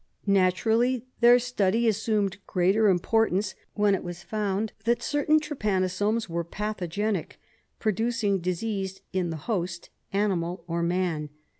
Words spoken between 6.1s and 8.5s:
were pathogenic, producing